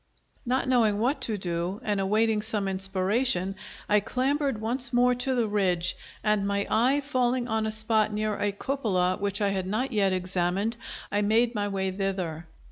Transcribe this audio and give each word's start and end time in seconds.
Not 0.47 0.67
knowing 0.67 0.97
what 0.97 1.21
to 1.21 1.37
do, 1.37 1.79
and 1.83 1.99
awaiting 1.99 2.41
some 2.41 2.67
inspiration, 2.67 3.53
I 3.87 3.99
clambered 3.99 4.59
once 4.59 4.91
more 4.91 5.13
to 5.13 5.35
the 5.35 5.47
ridge; 5.47 5.95
and 6.23 6.47
my 6.47 6.65
eye 6.71 7.01
falling 7.01 7.47
on 7.47 7.67
a 7.67 7.71
spot 7.71 8.11
near 8.11 8.35
a 8.35 8.51
cupola, 8.51 9.17
which 9.19 9.41
I 9.41 9.49
had 9.49 9.67
not 9.67 9.91
yet 9.93 10.11
examined, 10.11 10.75
I 11.11 11.21
made 11.21 11.53
my 11.53 11.67
way 11.67 11.91
thither. 11.91 12.47